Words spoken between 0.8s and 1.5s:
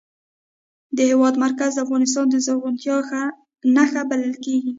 د هېواد